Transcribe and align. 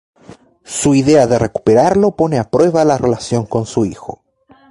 Su 0.65 0.95
idea 0.95 1.27
de 1.27 1.37
recuperarlo 1.37 2.15
pone 2.15 2.39
a 2.39 2.49
prueba 2.49 2.83
la 2.83 2.97
relación 2.97 3.45
con 3.45 3.67
su 3.67 3.85
hijo. 3.85 4.23